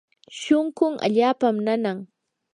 shunqun 0.39 0.93
allaapam 1.05 1.55
nanan. 1.65 1.97